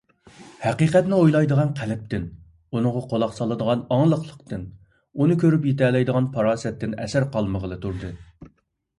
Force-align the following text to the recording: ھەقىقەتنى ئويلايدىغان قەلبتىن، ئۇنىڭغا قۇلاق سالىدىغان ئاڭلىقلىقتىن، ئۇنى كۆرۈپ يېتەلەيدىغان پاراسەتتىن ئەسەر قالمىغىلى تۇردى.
ھەقىقەتنى 0.61 1.17
ئويلايدىغان 1.23 1.73
قەلبتىن، 1.79 2.23
ئۇنىڭغا 2.77 3.03
قۇلاق 3.11 3.35
سالىدىغان 3.39 3.83
ئاڭلىقلىقتىن، 3.97 4.63
ئۇنى 5.19 5.35
كۆرۈپ 5.43 5.67
يېتەلەيدىغان 5.71 6.31
پاراسەتتىن 6.39 6.97
ئەسەر 7.05 7.27
قالمىغىلى 7.37 7.79
تۇردى. 7.85 8.11